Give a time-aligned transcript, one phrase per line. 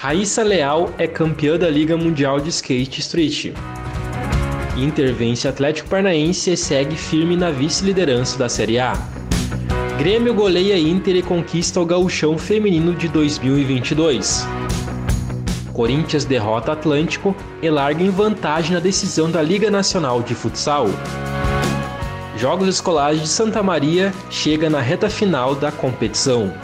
[0.00, 3.52] Raíssa Leal é campeã da Liga Mundial de Skate Street.
[4.76, 8.92] Inter vence Atlético Paranaense e segue firme na vice-liderança da Série A.
[9.98, 14.46] Grêmio goleia Inter e conquista o gauchão feminino de 2022.
[15.72, 20.86] Corinthians derrota Atlântico e larga em vantagem na decisão da Liga Nacional de Futsal.
[22.36, 26.54] Jogos Escolares de Santa Maria chega na reta final da competição.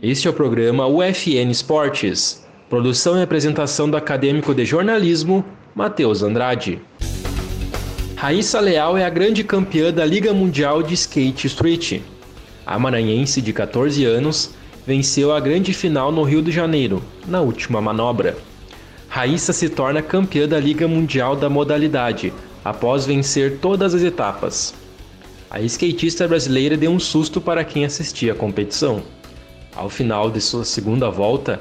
[0.00, 2.46] Este é o programa UFN Esportes.
[2.70, 6.80] Produção e apresentação do acadêmico de jornalismo, Matheus Andrade.
[8.14, 12.00] Raíssa Leal é a grande campeã da Liga Mundial de Skate Street.
[12.64, 14.54] A maranhense, de 14 anos,
[14.86, 18.36] venceu a grande final no Rio de Janeiro, na última manobra.
[19.08, 22.32] Raíssa se torna campeã da Liga Mundial da modalidade,
[22.64, 24.72] após vencer todas as etapas.
[25.50, 29.02] A skatista brasileira deu um susto para quem assistia a competição.
[29.74, 31.60] Ao final de sua segunda volta,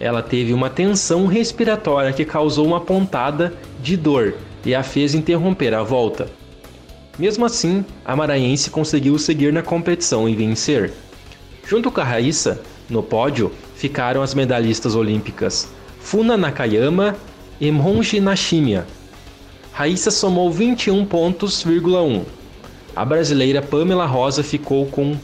[0.00, 5.74] ela teve uma tensão respiratória que causou uma pontada de dor e a fez interromper
[5.74, 6.28] a volta.
[7.18, 10.92] Mesmo assim, a maranhense conseguiu seguir na competição e vencer.
[11.66, 15.68] Junto com a Raíssa, no pódio, ficaram as medalhistas olímpicas
[16.00, 17.16] Funa Nakayama
[17.60, 18.86] e Monji Nashimya.
[19.72, 22.22] Raíssa somou 21 pontos,1.
[22.94, 25.16] A brasileira Pamela Rosa ficou com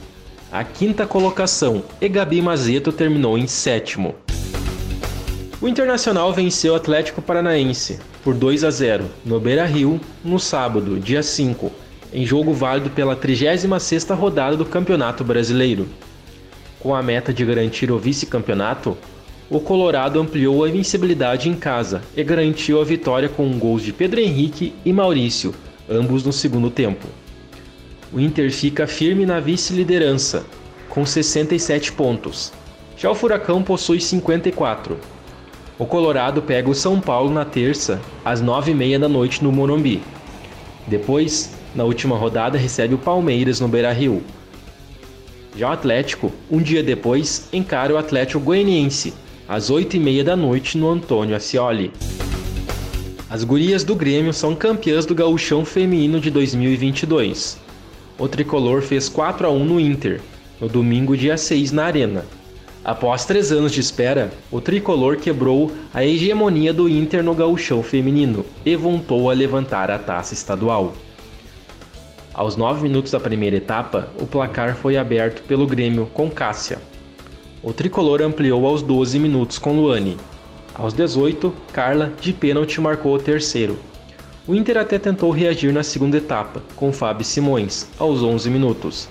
[0.55, 4.15] a quinta colocação e Gabi Mazeto terminou em sétimo.
[5.61, 11.25] O Internacional venceu o Atlético Paranaense por 2 a 0 no Beira-Rio no sábado, dia
[11.25, 11.73] 5,
[12.13, 15.89] em jogo válido pela 36ª rodada do Campeonato Brasileiro.
[16.79, 18.97] Com a meta de garantir o vice-campeonato,
[19.51, 24.21] o Colorado ampliou a invencibilidade em casa e garantiu a vitória com gols de Pedro
[24.21, 25.53] Henrique e Maurício,
[25.91, 27.09] ambos no segundo tempo.
[28.15, 30.47] O Inter fica firme na vice-liderança,
[30.89, 32.53] com 67 pontos.
[32.97, 34.97] Já o Furacão possui 54.
[35.77, 40.01] O Colorado pega o São Paulo na terça, às 9h30 da noite no Morumbi.
[40.87, 44.23] Depois, na última rodada, recebe o Palmeiras no Beira-Rio.
[45.57, 49.13] Já o Atlético, um dia depois, encara o Atlético Goianiense,
[49.49, 51.91] às 8h30 da noite no Antônio Ascioli.
[53.29, 57.64] As gurias do Grêmio são campeãs do Gauchão Feminino de 2022.
[58.17, 60.21] O tricolor fez 4 a 1 no Inter,
[60.61, 62.25] no domingo dia 6 na Arena.
[62.85, 68.45] Após três anos de espera, o tricolor quebrou a hegemonia do Inter no gauchão feminino
[68.65, 70.93] e voltou a levantar a taça estadual.
[72.33, 76.79] Aos 9 minutos da primeira etapa, o placar foi aberto pelo Grêmio com Cássia.
[77.65, 80.17] O tricolor ampliou aos 12 minutos com Luane.
[80.73, 83.77] Aos 18, Carla, de pênalti, marcou o terceiro.
[84.47, 89.09] O Inter até tentou reagir na segunda etapa, com Fábio Simões, aos 11 minutos.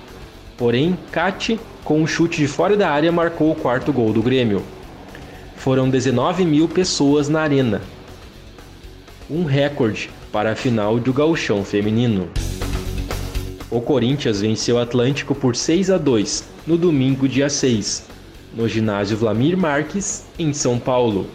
[0.55, 4.61] Porém, Cate, com um chute de fora da área, marcou o quarto gol do Grêmio.
[5.55, 7.81] Foram 19 mil pessoas na arena.
[9.27, 12.29] Um recorde para a final do gauchão feminino.
[13.71, 18.05] O Corinthians venceu o Atlântico por 6 a 2 no domingo, dia 6,
[18.55, 21.25] no ginásio Vlamir Marques, em São Paulo.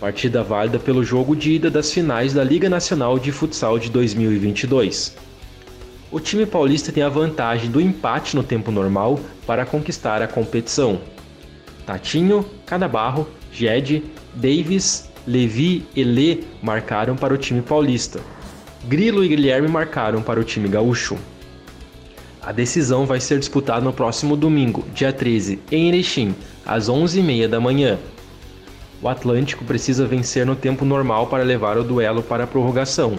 [0.00, 5.14] Partida válida pelo jogo de ida das finais da Liga Nacional de Futsal de 2022.
[6.10, 11.02] O time paulista tem a vantagem do empate no tempo normal para conquistar a competição.
[11.84, 14.02] Tatinho, Canabarro, Jed,
[14.34, 18.20] Davis, Levi e Lê marcaram para o time paulista.
[18.86, 21.18] Grilo e Guilherme marcaram para o time gaúcho.
[22.40, 26.34] A decisão vai ser disputada no próximo domingo, dia 13, em Erechim,
[26.64, 27.98] às 11h30 da manhã.
[29.02, 33.18] O Atlântico precisa vencer no tempo normal para levar o duelo para a prorrogação,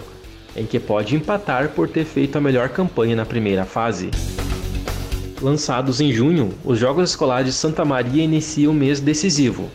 [0.54, 4.10] em que pode empatar por ter feito a melhor campanha na primeira fase.
[5.40, 9.68] Lançados em junho, os Jogos Escolares de Santa Maria iniciam o mês decisivo.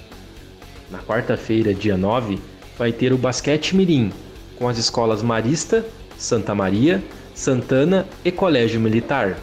[0.89, 2.39] Na quarta-feira, dia 9,
[2.77, 4.13] vai ter o Basquete Mirim,
[4.55, 5.85] com as escolas Marista,
[6.17, 7.03] Santa Maria,
[7.35, 9.35] Santana e Colégio Militar.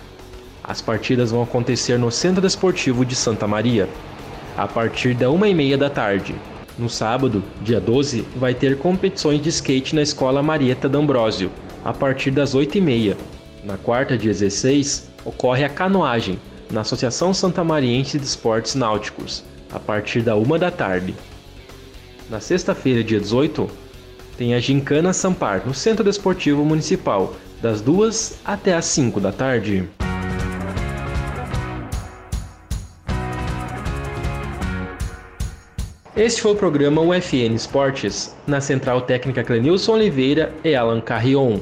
[0.62, 3.86] As partidas vão acontecer no Centro Desportivo de Santa Maria,
[4.56, 6.34] a partir da uma e meia da tarde.
[6.76, 11.50] No sábado, dia 12, vai ter competições de skate na Escola Marieta D'Ambrosio,
[11.84, 13.16] a partir das 8h30.
[13.62, 16.38] Na quarta, dia 16, ocorre a canoagem,
[16.70, 21.14] na Associação Santamariense de Esportes Náuticos, a partir da 1 da tarde.
[22.28, 23.70] Na sexta-feira, dia 18,
[24.36, 29.88] tem a Gincana Sampar, no Centro Desportivo Municipal, das 2 até as 5 da tarde.
[36.16, 41.58] Este foi o programa UFN Esportes, na Central Técnica Clenilson Oliveira e Alan Carrion,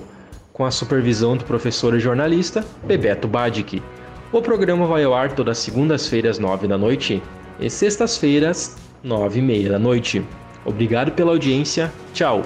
[0.53, 3.83] com a supervisão do professor e jornalista Bebeto Badic.
[4.31, 7.23] O programa vai ao ar todas segundas-feiras, 9 da noite,
[7.59, 10.23] e sextas-feiras, 9 e meia da noite.
[10.67, 12.43] Obrigado pela audiência, tchau!